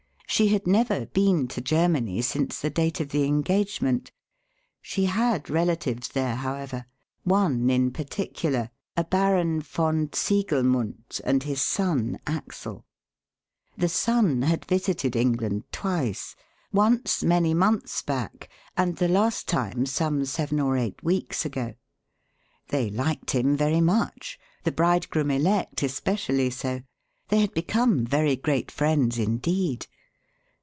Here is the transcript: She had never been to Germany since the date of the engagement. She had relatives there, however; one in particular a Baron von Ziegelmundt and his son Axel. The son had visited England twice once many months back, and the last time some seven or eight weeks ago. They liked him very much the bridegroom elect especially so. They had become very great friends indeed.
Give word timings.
She 0.33 0.47
had 0.47 0.65
never 0.65 1.05
been 1.07 1.49
to 1.49 1.59
Germany 1.61 2.21
since 2.21 2.61
the 2.61 2.69
date 2.69 3.01
of 3.01 3.09
the 3.09 3.25
engagement. 3.25 4.11
She 4.81 5.05
had 5.05 5.49
relatives 5.49 6.07
there, 6.07 6.37
however; 6.37 6.85
one 7.25 7.69
in 7.69 7.91
particular 7.91 8.69
a 8.95 9.03
Baron 9.03 9.61
von 9.61 10.07
Ziegelmundt 10.07 11.19
and 11.25 11.43
his 11.43 11.61
son 11.61 12.17
Axel. 12.25 12.85
The 13.77 13.89
son 13.89 14.43
had 14.43 14.65
visited 14.65 15.17
England 15.17 15.65
twice 15.71 16.35
once 16.71 17.21
many 17.23 17.53
months 17.53 18.01
back, 18.01 18.47
and 18.77 18.95
the 18.95 19.09
last 19.09 19.49
time 19.49 19.85
some 19.85 20.23
seven 20.23 20.61
or 20.61 20.77
eight 20.77 21.03
weeks 21.03 21.45
ago. 21.45 21.75
They 22.69 22.89
liked 22.89 23.31
him 23.31 23.57
very 23.57 23.81
much 23.81 24.39
the 24.63 24.71
bridegroom 24.71 25.29
elect 25.29 25.83
especially 25.83 26.49
so. 26.51 26.81
They 27.27 27.41
had 27.41 27.53
become 27.53 28.05
very 28.05 28.37
great 28.37 28.71
friends 28.71 29.19
indeed. 29.19 29.87